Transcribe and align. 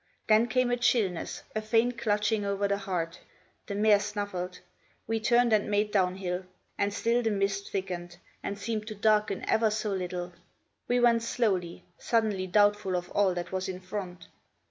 Then 0.25 0.47
came 0.47 0.71
a 0.71 0.77
chillness, 0.77 1.43
a 1.55 1.61
faint 1.61 1.99
clutching 1.99 2.43
over 2.43 2.67
the 2.67 2.79
heart. 2.79 3.19
The 3.67 3.75
mare 3.75 3.99
snuffled; 3.99 4.57
we 5.05 5.19
turned 5.19 5.53
and 5.53 5.69
made 5.69 5.91
down 5.91 6.15
hill. 6.15 6.43
And 6.75 6.91
still 6.91 7.21
the 7.21 7.29
mist 7.29 7.69
thickened, 7.71 8.17
and 8.41 8.57
seemed 8.57 8.87
to 8.87 8.95
darken 8.95 9.47
ever 9.47 9.69
so 9.69 9.91
little; 9.93 10.33
we 10.87 10.99
went 10.99 11.21
slowly, 11.21 11.83
suddenly 11.99 12.47
doubtful 12.47 12.95
of 12.95 13.11
all 13.11 13.35
that 13.35 13.51
was 13.51 13.69
in 13.69 13.79
front. 13.79 14.27